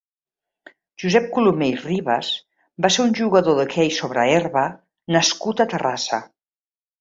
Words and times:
Josep 1.01 1.27
Colomer 1.35 1.67
i 1.73 1.75
Ribas 1.81 2.31
va 2.85 2.91
ser 2.95 3.05
un 3.09 3.13
jugador 3.19 3.59
d'hoquei 3.59 3.93
sobre 3.99 4.25
herba 4.39 4.65
nascut 5.19 5.63
a 5.63 5.69
Terrassa. 5.77 6.21